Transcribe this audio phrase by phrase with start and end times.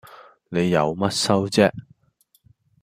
[0.49, 1.71] 你有乜收啫